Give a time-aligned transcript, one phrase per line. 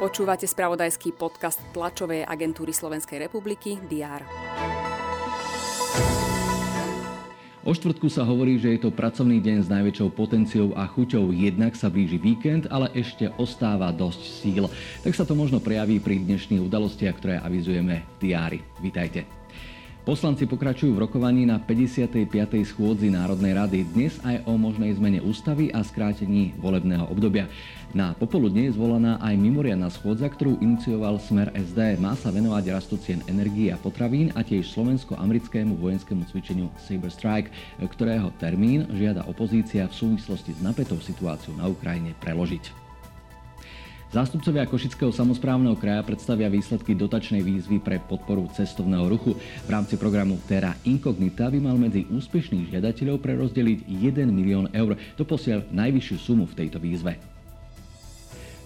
[0.00, 4.24] Počúvate spravodajský podcast tlačovej agentúry Slovenskej republiky DR.
[7.60, 11.28] O štvrtku sa hovorí, že je to pracovný deň s najväčšou potenciou a chuťou.
[11.28, 14.64] Jednak sa blíži víkend, ale ešte ostáva dosť síl.
[15.04, 18.58] Tak sa to možno prejaví pri dnešných udalostiach, ktoré avizujeme v diári.
[18.80, 19.39] Vítajte.
[20.10, 22.26] Poslanci pokračujú v rokovaní na 55.
[22.66, 23.86] schôdzi Národnej rady.
[23.94, 27.46] Dnes aj o možnej zmene ústavy a skrátení volebného obdobia.
[27.94, 32.02] Na popoludne je zvolaná aj mimoriadná schôdza, ktorú inicioval Smer SD.
[32.02, 37.54] Má sa venovať rastu cien energií a potravín a tiež slovensko-americkému vojenskému cvičeniu Saber Strike,
[37.78, 42.89] ktorého termín žiada opozícia v súvislosti s napätou situáciou na Ukrajine preložiť.
[44.10, 49.38] Zástupcovia Košického samozprávneho kraja predstavia výsledky dotačnej výzvy pre podporu cestovného ruchu.
[49.38, 54.98] V rámci programu Terra Incognita by mal medzi úspešných žiadateľov prerozdeliť 1 milión eur.
[55.14, 57.39] To posiel najvyššiu sumu v tejto výzve.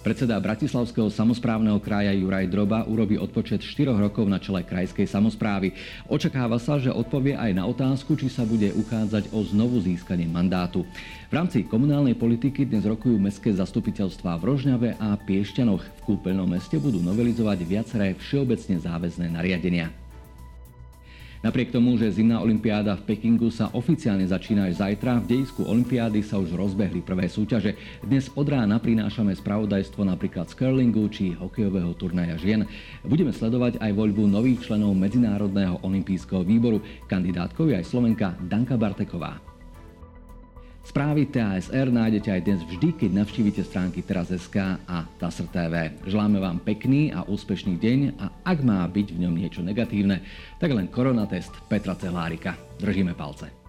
[0.05, 5.73] Predseda Bratislavského samozprávneho kraja Juraj Droba urobí odpočet 4 rokov na čele krajskej samozprávy.
[6.05, 10.85] Očakáva sa, že odpovie aj na otázku, či sa bude uchádzať o znovu získanie mandátu.
[11.25, 15.81] V rámci komunálnej politiky dnes rokujú mestské zastupiteľstvá v Rožňave a Piešťanoch.
[15.81, 20.04] V kúpeľnom meste budú novelizovať viaceré všeobecne záväzné nariadenia.
[21.45, 26.25] Napriek tomu, že zimná olimpiáda v Pekingu sa oficiálne začína až zajtra, v dejisku olimpiády
[26.25, 27.77] sa už rozbehli prvé súťaže.
[28.01, 32.65] Dnes od rána prinášame spravodajstvo napríklad z curlingu či hokejového turnaja žien.
[33.05, 36.81] Budeme sledovať aj voľbu nových členov Medzinárodného olympijského výboru.
[37.05, 39.54] Kandidátkou je aj Slovenka Danka Barteková.
[40.85, 45.97] Správy TASR nájdete aj dnes vždy, keď navštívite stránky teraz.sk a TASR TV.
[46.05, 50.21] Želáme vám pekný a úspešný deň a ak má byť v ňom niečo negatívne,
[50.61, 52.53] tak len koronatest Petra Cehlárika.
[52.77, 53.64] Držíme palce.